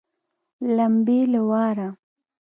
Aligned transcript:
لمبې 0.77 1.19
له 1.33 1.41
واره 1.49 1.87